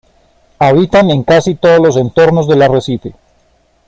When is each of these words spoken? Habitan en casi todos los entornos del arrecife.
Habitan 0.57 1.11
en 1.11 1.21
casi 1.23 1.53
todos 1.53 1.79
los 1.79 1.95
entornos 1.95 2.47
del 2.47 2.63
arrecife. 2.63 3.13